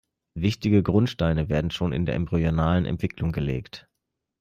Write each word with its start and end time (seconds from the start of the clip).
Wichtige 0.33 0.81
Grundsteine 0.81 1.47
werden 1.47 1.69
schon 1.69 1.93
in 1.93 2.07
der 2.07 2.15
embryonalen 2.15 2.85
Entwicklung 2.87 3.31
gelegt. 3.31 3.87